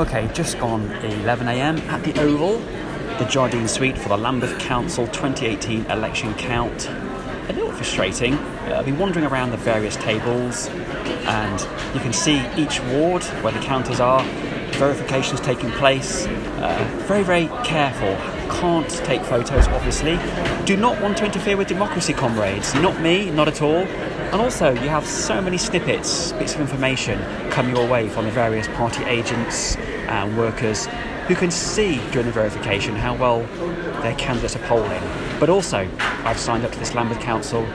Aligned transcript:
Okay, 0.00 0.26
just 0.32 0.58
gone 0.58 0.88
11am 0.88 1.78
at 1.88 2.02
the 2.02 2.18
Oval, 2.18 2.58
the 3.18 3.26
Jardine 3.26 3.68
Suite 3.68 3.98
for 3.98 4.08
the 4.08 4.16
Lambeth 4.16 4.58
Council 4.58 5.06
2018 5.08 5.84
election 5.90 6.32
count. 6.34 6.88
A 6.88 7.52
little 7.52 7.70
frustrating. 7.72 8.32
Uh, 8.32 8.76
I've 8.78 8.86
been 8.86 8.98
wandering 8.98 9.26
around 9.26 9.50
the 9.50 9.58
various 9.58 9.96
tables, 9.96 10.68
and 10.68 11.60
you 11.94 12.00
can 12.00 12.14
see 12.14 12.42
each 12.56 12.80
ward 12.84 13.22
where 13.42 13.52
the 13.52 13.60
counters 13.60 14.00
are, 14.00 14.24
verifications 14.76 15.40
taking 15.40 15.70
place. 15.72 16.26
Uh, 16.26 17.02
very, 17.06 17.22
very 17.22 17.48
careful. 17.62 18.16
Can't 18.50 18.88
take 19.04 19.22
photos, 19.22 19.68
obviously. 19.68 20.18
Do 20.64 20.74
not 20.74 21.02
want 21.02 21.18
to 21.18 21.26
interfere 21.26 21.58
with 21.58 21.68
democracy, 21.68 22.14
comrades. 22.14 22.74
Not 22.76 22.98
me, 23.02 23.30
not 23.30 23.46
at 23.46 23.60
all. 23.60 23.86
And 24.32 24.40
also, 24.40 24.70
you 24.70 24.88
have 24.88 25.06
so 25.06 25.42
many 25.42 25.58
snippets, 25.58 26.32
bits 26.32 26.54
of 26.54 26.62
information 26.62 27.20
come 27.50 27.68
your 27.68 27.86
way 27.86 28.08
from 28.08 28.24
the 28.24 28.30
various 28.30 28.66
party 28.68 29.04
agents 29.04 29.76
and 29.76 30.38
workers 30.38 30.86
who 31.28 31.34
can 31.34 31.50
see 31.50 31.96
during 32.12 32.26
the 32.26 32.32
verification 32.32 32.96
how 32.96 33.14
well 33.14 33.42
their 34.00 34.14
candidates 34.14 34.56
are 34.56 34.66
polling. 34.66 35.02
But 35.38 35.50
also, 35.50 35.86
I've 36.24 36.38
signed 36.38 36.64
up 36.64 36.72
to 36.72 36.78
this 36.78 36.94
Lambeth 36.94 37.20
Council 37.20 37.66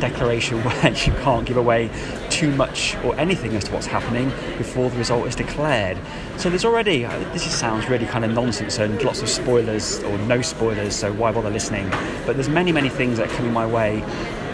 declaration 0.00 0.58
where 0.64 0.92
you 0.92 1.12
can't 1.22 1.46
give 1.46 1.56
away 1.56 1.88
too 2.28 2.50
much 2.56 2.94
or 3.04 3.18
anything 3.18 3.54
as 3.56 3.64
to 3.64 3.72
what's 3.72 3.86
happening 3.86 4.28
before 4.58 4.90
the 4.90 4.98
result 4.98 5.26
is 5.26 5.34
declared. 5.34 5.96
So 6.36 6.50
there's 6.50 6.64
already, 6.64 7.04
uh, 7.06 7.18
this 7.32 7.44
sounds 7.50 7.88
really 7.88 8.06
kind 8.06 8.24
of 8.24 8.32
nonsense 8.32 8.78
and 8.78 9.02
lots 9.02 9.22
of 9.22 9.28
spoilers 9.28 10.02
or 10.02 10.18
no 10.18 10.42
spoilers, 10.42 10.94
so 10.94 11.12
why 11.12 11.32
bother 11.32 11.50
listening? 11.50 11.88
But 12.26 12.34
there's 12.34 12.48
many, 12.48 12.72
many 12.72 12.88
things 12.88 13.18
that 13.18 13.30
are 13.30 13.34
coming 13.34 13.52
my 13.52 13.66
way 13.66 14.04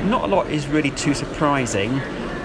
not 0.04 0.24
a 0.24 0.26
lot 0.26 0.50
is 0.50 0.66
really 0.66 0.90
too 0.90 1.14
surprising. 1.14 1.92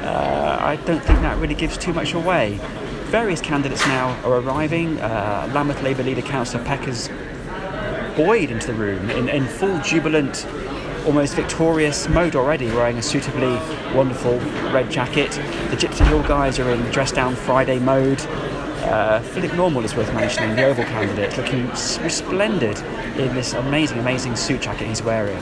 Uh, 0.03 0.57
I 0.61 0.75
don't 0.85 1.03
think 1.03 1.19
that 1.21 1.37
really 1.37 1.55
gives 1.55 1.77
too 1.77 1.93
much 1.93 2.13
away. 2.13 2.59
Various 3.05 3.41
candidates 3.41 3.85
now 3.87 4.09
are 4.25 4.39
arriving. 4.39 4.99
Uh, 4.99 5.49
Lambeth 5.53 5.81
Labour 5.81 6.03
leader 6.03 6.21
Councillor 6.21 6.63
Peck 6.65 6.81
has 6.81 7.09
buoyed 8.15 8.51
into 8.51 8.67
the 8.67 8.73
room 8.73 9.09
in, 9.09 9.29
in 9.29 9.45
full 9.45 9.79
jubilant, 9.81 10.45
almost 11.05 11.35
victorious 11.35 12.07
mode 12.09 12.35
already, 12.35 12.67
wearing 12.67 12.97
a 12.97 13.01
suitably 13.01 13.55
wonderful 13.95 14.39
red 14.71 14.89
jacket. 14.89 15.31
The 15.69 15.77
Gypsy 15.77 16.05
Hill 16.07 16.23
guys 16.23 16.59
are 16.59 16.69
in 16.69 16.81
dress 16.91 17.11
down 17.11 17.35
Friday 17.35 17.79
mode. 17.79 18.21
Uh, 18.83 19.21
Philip 19.21 19.53
Normal 19.53 19.85
is 19.85 19.95
worth 19.95 20.13
mentioning, 20.13 20.55
the 20.55 20.65
Oval 20.65 20.83
candidate, 20.83 21.37
looking 21.37 21.67
resplendent 21.69 22.83
in 23.17 23.33
this 23.33 23.53
amazing, 23.53 23.99
amazing 23.99 24.35
suit 24.35 24.61
jacket 24.61 24.87
he's 24.87 25.01
wearing. 25.01 25.41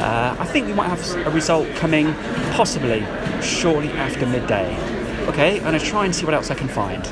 Uh, 0.00 0.34
I 0.38 0.46
think 0.46 0.66
we 0.66 0.72
might 0.72 0.88
have 0.88 1.26
a 1.26 1.30
result 1.30 1.68
coming 1.76 2.14
possibly 2.52 3.06
shortly 3.42 3.90
after 3.90 4.24
midday. 4.24 4.74
Okay, 5.28 5.58
I'm 5.58 5.62
going 5.62 5.78
to 5.78 5.84
try 5.84 6.06
and 6.06 6.16
see 6.16 6.24
what 6.24 6.32
else 6.32 6.50
I 6.50 6.54
can 6.54 6.68
find. 6.68 7.04